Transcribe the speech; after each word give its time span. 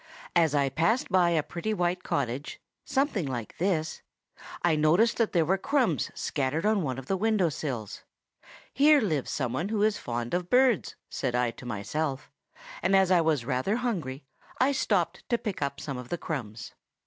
As 0.35 0.55
I 0.55 0.69
passed 0.69 1.09
by 1.11 1.29
a 1.29 1.43
pretty 1.43 1.75
white 1.75 2.01
cottage, 2.01 2.59
something 2.83 3.27
like 3.27 3.59
this, 3.59 4.01
I 4.63 4.75
noticed 4.75 5.17
that 5.17 5.31
there 5.31 5.45
were 5.45 5.59
crumbs 5.59 6.09
scattered 6.15 6.65
on 6.65 6.81
one 6.81 6.97
of 6.97 7.05
the 7.05 7.15
window 7.15 7.49
sills. 7.49 8.01
'Here 8.73 8.99
lives 8.99 9.29
somebody 9.29 9.69
who 9.69 9.83
is 9.83 9.99
fond 9.99 10.33
of 10.33 10.49
birds!' 10.49 10.95
said 11.11 11.35
I 11.35 11.51
to 11.51 11.67
myself, 11.67 12.31
and 12.81 12.95
as 12.95 13.11
I 13.11 13.21
was 13.21 13.45
rather 13.45 13.75
hungry, 13.75 14.23
I 14.59 14.71
stopped 14.71 15.21
to 15.29 15.37
pick 15.37 15.61
up 15.61 15.79
some 15.79 15.99
of 15.99 16.09
the 16.09 16.17
crumbs. 16.17 16.73